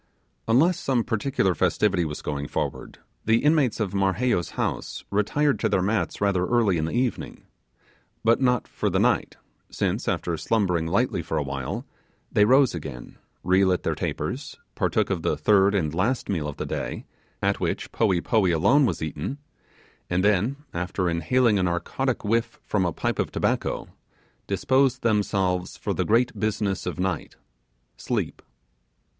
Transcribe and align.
Unless 0.47 0.79
some 0.79 1.03
particular 1.03 1.53
festivity 1.53 2.05
was 2.05 2.23
going 2.23 2.47
forward, 2.47 2.97
the 3.25 3.43
inmates 3.43 3.79
of 3.79 3.93
Marheyo's 3.93 4.49
house 4.57 5.03
retired 5.11 5.59
to 5.59 5.69
their 5.69 5.83
mats 5.83 6.19
rather 6.19 6.47
early 6.47 6.79
in 6.79 6.85
the 6.85 6.91
evening; 6.93 7.43
but 8.23 8.41
not 8.41 8.67
for 8.67 8.89
the 8.89 8.97
night, 8.97 9.37
since, 9.69 10.07
after 10.07 10.35
slumbering 10.37 10.87
lightly 10.87 11.21
for 11.21 11.37
a 11.37 11.43
while, 11.43 11.85
they 12.31 12.45
rose 12.45 12.73
again, 12.73 13.19
relit 13.43 13.83
their 13.83 13.93
tapers, 13.93 14.57
partook 14.73 15.11
of 15.11 15.21
the 15.21 15.37
third 15.37 15.75
and 15.75 15.93
last 15.93 16.29
meal 16.29 16.47
of 16.47 16.57
the 16.57 16.65
day, 16.65 17.05
at 17.39 17.59
which 17.59 17.91
poee 17.91 18.21
poee 18.21 18.49
alone 18.49 18.87
was 18.87 19.03
eaten, 19.03 19.37
and 20.09 20.23
then, 20.25 20.55
after 20.73 21.11
inhaling 21.11 21.59
a 21.59 21.61
narcotic 21.63 22.25
whiff 22.25 22.59
from 22.65 22.87
a 22.87 22.91
pipe 22.91 23.19
of 23.19 23.31
tobacco, 23.31 23.87
disposed 24.47 25.03
themselves 25.03 25.77
for 25.77 25.93
the 25.93 26.05
great 26.05 26.39
business 26.39 26.87
of 26.87 26.99
night, 26.99 27.35
sleep. 27.97 28.41